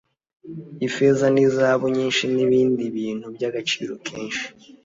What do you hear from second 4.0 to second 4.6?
kenshi